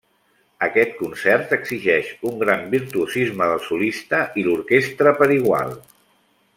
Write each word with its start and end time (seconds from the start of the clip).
Aquest 0.67 0.95
concert 1.01 1.53
exigeix 1.57 2.09
un 2.31 2.39
gran 2.45 2.65
virtuosisme 2.73 3.49
del 3.53 3.61
solista 3.69 4.23
i 4.41 4.47
l'orquestra 4.49 5.15
per 5.21 5.33
igual. 5.41 5.77